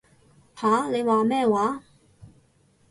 [0.55, 0.89] 吓？
[0.89, 1.83] 你話咩話？